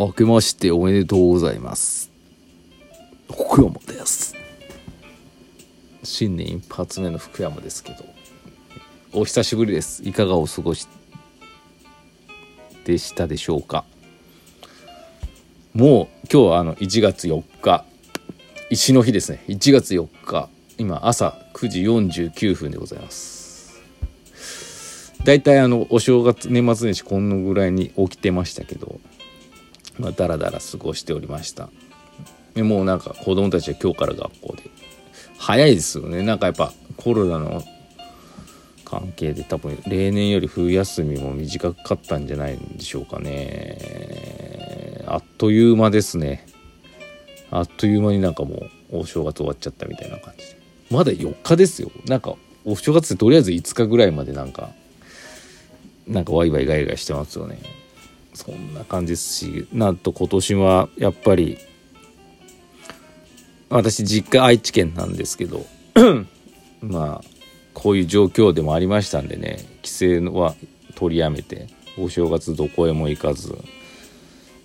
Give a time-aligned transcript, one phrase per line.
[0.00, 2.10] 明けましておめでとうございます。
[3.30, 4.34] 福山です。
[6.02, 8.06] 新年一発目の福山ですけど。
[9.12, 10.02] お久しぶりです。
[10.02, 10.88] いかがお過ごし
[12.86, 13.84] でしたでしょうか。
[15.74, 17.84] もう今日はあの1月4日
[18.70, 19.44] 石の日ですね。
[19.48, 23.82] 1月4日今朝9時49分でございます。
[25.24, 28.98] 大体あのお正月年末年始このぐらいに起きてましたけど。
[30.00, 31.68] まあだらだら過ごしておりました。
[32.54, 34.62] でもうなんか子供たちは今日から学校で。
[35.38, 36.22] 早いですよね。
[36.22, 37.62] なんかやっぱコロナの
[38.84, 45.04] 関係で多分例年より冬休みも短かったんじゃないんでしょうかね。
[45.06, 46.46] あっという間ですね。
[47.50, 50.56] あっという間になんかもうお正月終わっちゃったみたいな感じで。
[50.90, 51.90] まだ4日ですよ。
[52.06, 54.70] なんかお正月ってとりあえず5日ぐらいまでなんか
[56.06, 57.58] なんかワイワイガイガイしてますよね。
[58.34, 61.58] そんな感じですしなんと今年はやっぱり
[63.68, 65.64] 私実家愛知県なんですけど
[66.80, 67.24] まあ
[67.74, 70.54] こういう状況でもありましたんでね帰省は
[70.94, 73.56] 取りやめてお正月どこへも行かず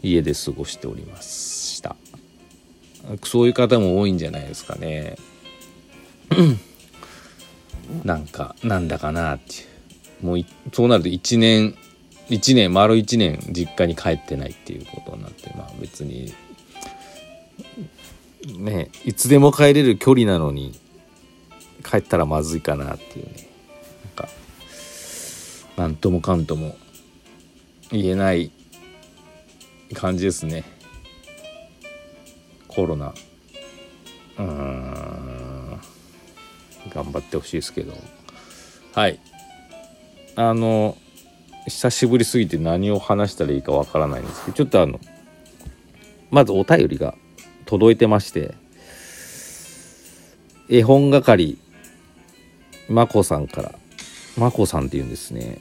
[0.01, 1.95] 家で過ごしておりました。
[3.23, 5.15] そういう方も多いんじゃないですかね。
[8.03, 9.67] なんかなんだかなって
[10.21, 11.75] もうそうなると1年
[12.29, 16.33] 1年丸1年実家に帰ってないっていうことになってまあ別に
[18.57, 20.79] ねいつでも帰れる距離なのに
[21.83, 23.47] 帰ったらまずいかなっていうね。
[24.03, 24.29] なんか
[25.77, 26.75] なんともかんとも
[27.91, 28.51] 言えない
[29.93, 30.63] 感じですね。
[32.67, 33.13] コロナ。
[34.37, 35.79] うん。
[36.89, 37.93] 頑張ってほしいですけど。
[38.93, 39.19] はい。
[40.35, 40.97] あの
[41.67, 44.99] 久しぶりすぎて何を話したらいいかわからないんですけどちょっとあの
[46.29, 47.15] まずお便りが
[47.65, 48.53] 届いてまして
[50.69, 51.57] 絵本係
[52.89, 53.75] まこさんから
[54.37, 55.59] まこさんっていうんですね。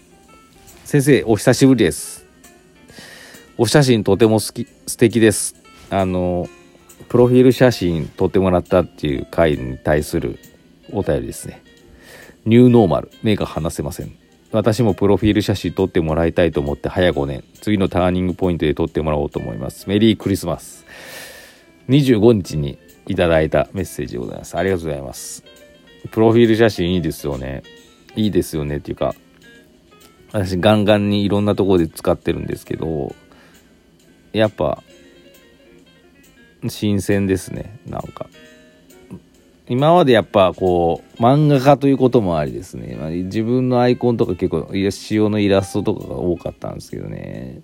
[0.85, 2.27] 先生お久しぶりです。
[3.57, 5.55] お写真とても好き素敵です。
[5.91, 6.49] あの
[7.09, 10.39] プロフィール写真撮ってもらったっていう回に対する
[10.93, 11.63] お便りですね。
[12.45, 13.11] ニューノーマル。
[13.23, 14.24] 目が離せません。
[14.55, 17.43] 私もプロフィール写真撮ってもらいたいと思って早5年。
[17.61, 19.89] 次のターニングポイントで撮ってもらおうと思います。
[19.89, 20.87] メリークリスマス。
[21.89, 22.79] 25日に
[23.09, 24.57] いただいたメッセージでございます。
[24.57, 25.43] ありがとうございます。
[26.13, 27.65] プロフィール写真いいですよね。
[28.15, 29.17] いいですよねっていうか
[30.31, 33.13] 私ガンガンにいろんなところで使ってるんですけど
[34.33, 34.85] やっぱ
[36.69, 37.81] 新鮮ですね。
[37.87, 38.29] なんか。
[39.67, 47.63] 今までやっぱこう漫画家ということもありですね、まあ、自分のアイコンとか結構塩のイラストとかが多かったんですけどね。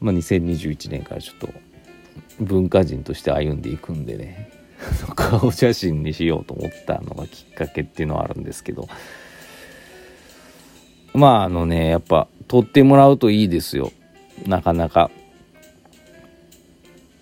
[0.00, 1.48] まあ2021年からちょっと
[2.40, 4.50] 文化人として歩んでいくんでね。
[5.14, 8.88] 顔写真にしようと思ったのがきっかけっていうのはあるんですけど。
[11.14, 13.92] まああのねやっぱ撮ってもらうといいですよ。
[14.46, 15.10] なかなか。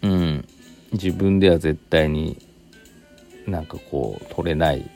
[0.03, 0.45] うん。
[0.93, 2.48] 自分では絶対に
[3.51, 4.89] なんかこう撮れない。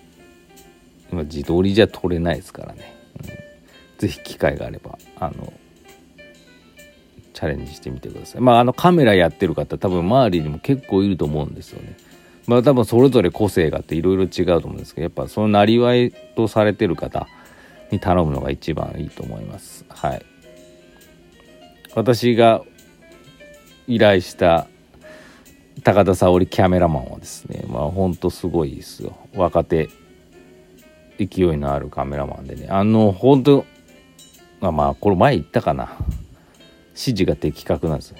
[1.10, 5.52] 今自撮りじゃ撮れないですからね、うん、ぜひ機会があればあの
[7.34, 8.40] チャレンジしてみてください。
[8.40, 11.96] まああのカメラやってる方多分周りにも結構いると思うんですよね。
[12.46, 17.26] まあ多分それぞれ個性があっていろいろ違うと思うんですけどやっぱそのなりわいとされてる方
[17.90, 19.84] に頼むのが一番いいと思います。
[19.88, 20.24] はい。
[21.94, 22.62] 私が
[23.86, 24.66] 依頼した
[25.84, 29.16] 高田沙織キャメラマンはですねまあほんとすごいですよ。
[29.34, 29.88] 若手
[31.18, 32.68] 勢いのあるカメラマンでね。
[32.68, 33.66] あの本当
[34.60, 35.96] まあまあこれ前言ったかな。
[36.90, 38.18] 指示が的確なんですよ。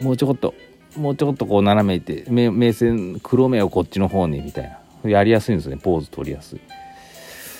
[0.00, 0.54] もうちょこっと
[0.96, 5.10] もうちょこっとこう斜めいて目目線黒目をこっちの方にみたいな。
[5.10, 5.76] やりやすいんですね。
[5.76, 6.60] ポーズ取りやすい。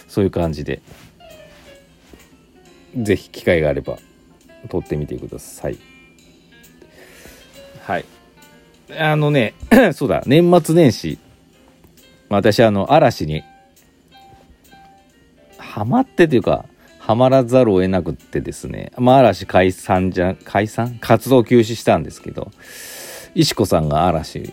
[0.08, 0.80] そういう感じで。
[2.96, 3.98] 是非機会があれば
[4.70, 5.76] 撮ってみてください。
[7.82, 8.04] はい。
[8.98, 9.54] あのね
[9.94, 11.18] そうだ年末年始。
[12.28, 13.44] 私あの嵐に
[15.58, 16.64] ハマってというか
[16.98, 20.98] ハマらざるを得なくってですね、まあ、嵐解散じゃ解散？
[21.00, 22.50] 活動休止したんですけど
[23.34, 24.52] 石子さんが嵐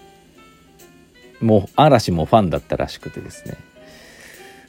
[1.41, 3.57] もう嵐もファンだったらしくてですね。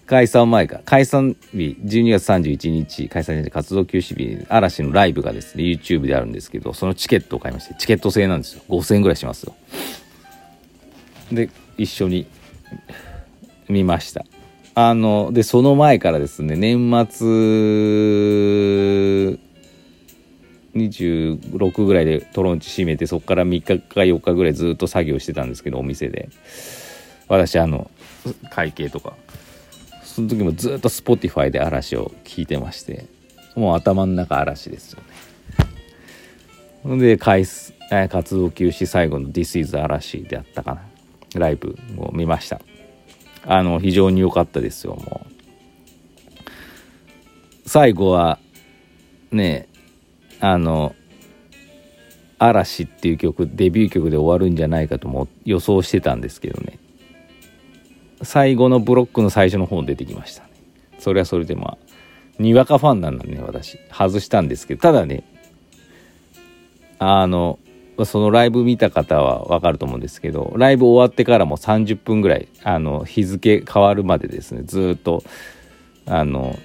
[0.06, 0.81] 解散前か。
[0.85, 8.62] 解散日12月31日解散日活動休止日嵐のライブがですね YouTube であるんですけどそのチケットを買いましてチケット制なんですよ。
[8.69, 9.55] 5000円ぐらいしますよ。
[11.33, 11.49] で
[11.79, 12.27] 一緒に
[13.69, 14.25] 見ました。
[14.75, 17.27] あのでその前からですね年末
[20.75, 26.29] 26ぐらいでトロンチ閉めてそこから3日か4日ぐらいずっと作業してたんですけどお店で。
[27.27, 27.91] 私あの
[28.51, 29.15] 会計とか
[30.15, 33.07] その時もずっと Spotify で嵐を聴いてまして
[33.57, 35.07] もう頭の中嵐ですよね。
[36.85, 37.45] ほんで回
[38.09, 40.83] 活動休止最後の This is 嵐であったかな。
[41.41, 42.61] ライブを見ました。
[43.45, 45.27] あの非常に良かったですよもう。
[47.67, 48.39] 最後は
[49.33, 49.67] ね
[50.39, 50.95] あの
[52.39, 56.79] 「嵐」っていう曲デビュー曲で終わるんじゃないかとも予想してたんですけどね。
[58.25, 60.50] 最後のブロックの最初の方出てきましたね。
[60.99, 63.79] それはそれでまあにわかファンなんだね私。
[63.91, 64.81] 外したんですけど。
[64.81, 65.25] ただね
[66.99, 67.59] あの
[68.05, 75.23] そのライブ見た方は分かると思うんですけどライブ終わってからも30分ぐらいあの日付変わるまでですねずっと
[76.06, 76.59] あの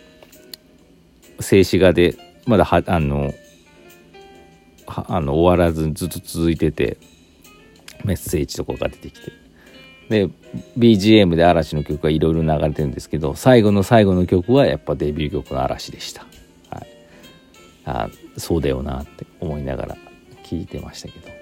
[1.39, 2.15] 静止画で
[2.47, 3.33] まだはあの
[4.88, 6.97] あの終わらずずっと続いてて
[8.03, 9.49] メッセージとかが出てきて。
[10.09, 10.29] で
[10.77, 16.25] BGM で嵐の曲がいろいろ流れてるんですけど最後の最後の曲はやっぱデビュー曲の嵐でした、
[16.71, 16.88] はい、
[17.85, 19.97] あそうだよなって思いながら
[20.44, 21.39] 聞いてましたけど。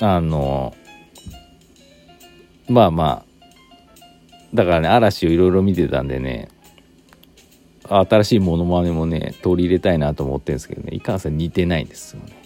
[0.00, 0.74] あの
[2.68, 3.46] まあまあ
[4.54, 6.48] だからね嵐をいろいろ見てたんでね
[7.88, 12.42] 新しいモノマネもね取り入れたいなと思ってるんですけどねいかんせん似てないんですよね。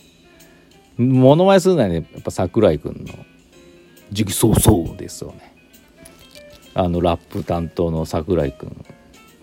[0.98, 3.14] モノマネするのはねやっぱ桜井君の
[4.12, 5.54] 「時期そうそう」ですよね。
[6.74, 8.84] あのラップ担当の桜井君。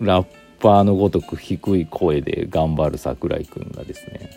[0.00, 0.26] ラッ
[0.60, 4.30] パーのごとく低い声で頑張る桜井君がですね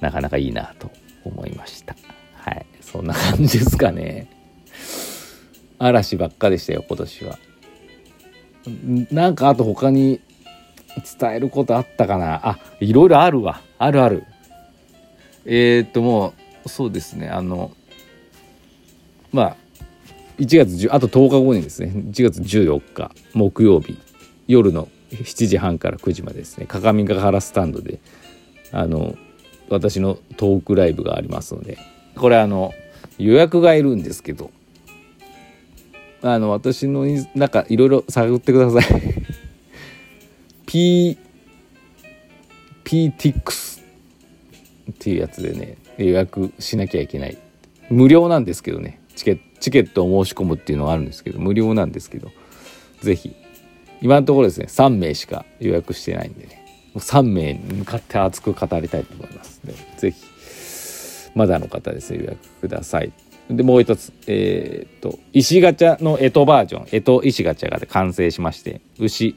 [0.00, 0.90] なかなかいいなと
[1.24, 1.96] 思いました。
[2.34, 2.66] はい。
[2.80, 4.30] そんな感じですかね。
[5.78, 7.38] 嵐ばっかでしたよ今年は。
[9.10, 10.20] なんかあと他に
[11.20, 12.46] 伝えることあったかな？
[12.46, 13.60] あいろいろあるわ。
[13.78, 14.24] あるある。
[15.44, 17.28] えー、っともうそうですね。
[17.28, 17.70] あの
[19.32, 19.56] まあ
[20.38, 23.98] 1月10あと10日後にですね1月14日木曜日
[24.46, 28.00] 夜の7時半から9時までですね各務原スタンドで
[28.72, 29.16] あの
[29.68, 31.78] 私のトークライブがありますので
[32.16, 32.72] これあの
[33.18, 34.50] 予約がいるんですけど
[36.22, 37.04] あの私の
[37.34, 39.02] なんかいろいろ探ってください。
[40.66, 41.16] P
[42.84, 43.80] PTX
[44.90, 47.38] っていうやつでね予約しなきゃいけない。
[47.90, 49.00] 無料なんですけどね。
[49.24, 52.30] チケットを申し込むっていうのはあるんですけど無料なんですけど
[53.00, 53.34] 是非
[54.00, 56.64] 今のところですね3名しか予約してないんでね。
[56.94, 60.18] もう3名に向かって熱く語りたいと思いますので是非
[61.34, 63.12] まだの方ですね予約ください。
[63.50, 67.02] でもう一つえー、っと石ガチャの干支バージョン。
[67.02, 69.36] 干支石ガチャが完成しまして牛。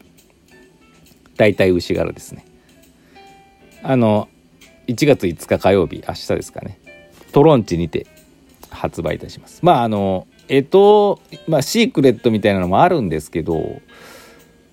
[1.37, 2.45] 大体牛柄ですね。
[3.83, 4.27] あの
[4.87, 6.79] 1月5日火曜日明日ですかね。
[7.31, 8.05] トロンチにて
[8.71, 9.59] 発売いたします。
[9.61, 13.81] まああのえとまあシークレットみたいなのもあるんですけど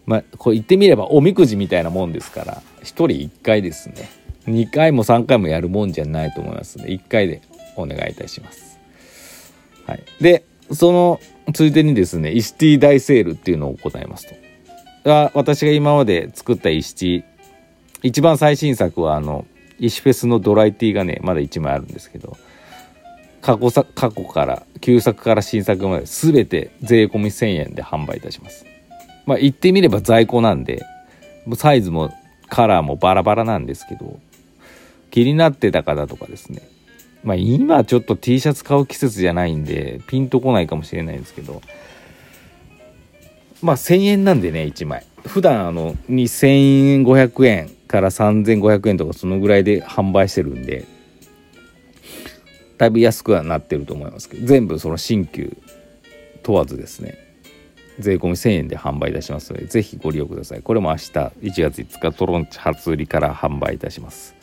[0.07, 4.09] まあこう言ってみればおみくじみたいなもんですから1人1回ですね。
[4.47, 7.43] 2回も3回もやるもんじゃないと思いますので1回で
[7.76, 8.78] お願いいたします。
[9.87, 10.02] はい。
[10.21, 11.21] でその
[11.52, 14.35] ついでにですねイシティ大セールっていうのを行いますと。
[15.05, 17.25] が私が今まで作った石
[18.02, 19.47] 一番最新作はあの
[19.78, 22.37] 石フェスのドライティーがねまだ1枚あるんですけど
[23.49, 28.67] 過去さ過去から旧作から新作まで全て税込み1000円で販売いたします。
[29.25, 30.85] まあ言ってみれば在庫なんで
[31.57, 32.12] サイズも
[32.50, 34.21] カラーもバラバラなんですけど
[35.11, 36.61] 気になってた方とかですね。
[37.25, 41.62] まあ今ちょっと T シャツ買う季節じゃないんでピンとこないかもしれないんですけど。
[43.62, 45.07] まあ1000円なんでね1枚。
[45.25, 50.98] 普段あの2500円から3500円とかそのぐらいで販売してるんで。
[52.78, 55.56] だいぶ安くはなってると思いますけど全部その新旧
[56.42, 57.28] 問わずですね
[57.99, 60.62] 税込み1000円で販売いたしますのでぜひご利用ください。
[60.62, 64.37] これも明日1月5日トロンチ初売りから販売いたします。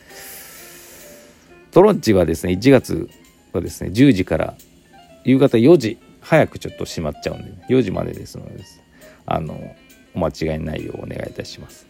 [1.72, 3.10] トロンチはですね1月
[3.54, 4.56] はですね10時から
[5.24, 8.64] 夕方4時早くちょっと閉まっちゃうんで、ね、4時までですので
[9.26, 9.76] あの
[10.14, 11.88] お間違いないようお願いいたします。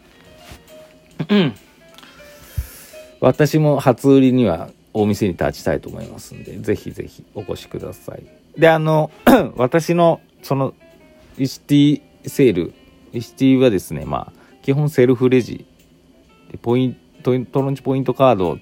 [3.20, 8.24] 私も初売りにはお店に立ちたいと思いますんで、ぜひぜひお越しください。
[8.58, 9.10] で、あの、
[9.56, 10.72] 私のその
[11.38, 12.72] イシティセール、
[13.12, 15.66] イシティはですね、まあ、基本セルフレジ。
[16.50, 18.58] でポイント、トロンチポイントカード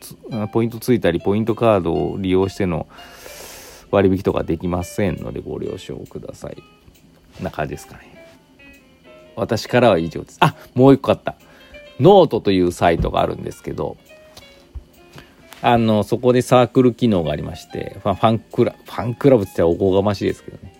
[0.49, 2.89] ポイントついたり、ポイントカードを利用しての
[3.93, 6.57] 割引とかできませんので、ご了承ください。
[7.41, 8.27] な感じですかね。
[9.37, 10.39] 私からは以上です。
[10.41, 11.37] あ、もう一個あった。
[12.01, 13.97] ノートというサイトがあるんですけど、
[15.67, 20.79] あのそこでサークル機能がありましてファファンクラブファンクラブって言ったらおこがましいですけどね。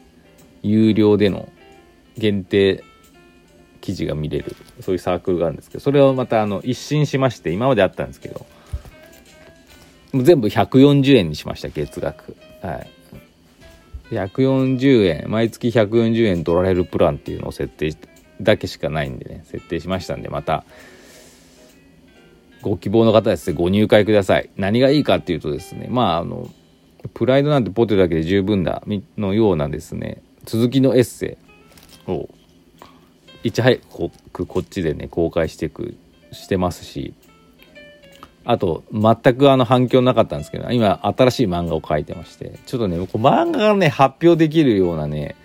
[0.63, 1.49] 有料での
[2.19, 2.85] 限定
[3.81, 8.45] 記事が見れるそういうサークルがあるんですけどそれをまたあの一新しまして今まであったんですけど
[10.15, 12.37] 全部140円にしました月額。
[12.61, 12.91] はい。
[14.11, 17.97] 140円毎月140円取られるプランっていうのを設定
[18.43, 20.65] だけしかないんでね設定しましたんでまた
[22.65, 24.49] ご希望の方ですねご入会ください。
[24.57, 26.49] 何がいいかっていうとですねまああの
[27.13, 28.83] プライドなんてポテトだけで十分だ
[29.19, 31.37] のようなですね続きのエッセ
[32.09, 32.29] イを
[33.43, 33.77] いち早
[34.33, 35.95] くこっちでね公開していく
[36.33, 37.13] してますし
[38.47, 45.37] あと全くあの反響なかったんですけど今新しい漫画を描いてましてちょっとね漫画がね発表できるようなね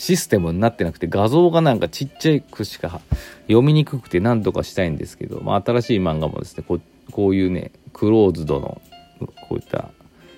[0.00, 3.02] システムになってなくて画像がなんかちっちゃくしか
[3.48, 6.80] 読みにくくて何とかしたいんですけど、まあ、新しい漫画もですねこ
[7.10, 8.80] こういうねクローズドの
[9.46, 9.90] こういった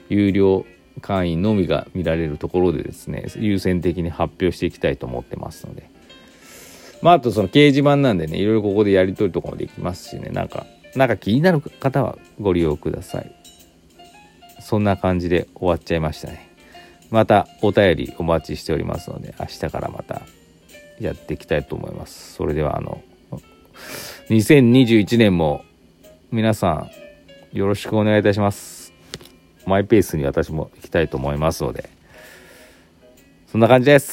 [0.09, 0.67] 有料
[1.01, 5.89] 会員のみが見られるところでですね優先的に発表していきたいと思ってますので。
[7.01, 10.67] まああとその掲示板なんでねいろいろここでやり取りとかもできますしねなんか
[10.97, 13.33] なんか気になる方はご利用ください。
[14.61, 16.52] そんな感じで終わっちゃいましたね。
[17.13, 20.23] またお便りお待ちしておりますので明日からまた
[20.99, 22.33] やっていきたいと思います。
[22.33, 23.03] それではあの
[24.31, 25.63] 2021年も
[26.31, 26.89] 皆さ
[27.53, 28.95] んよろしくお願いいたします。
[29.67, 31.89] マイペースに私も行きたいと思いますので
[33.53, 34.11] そんな感じです。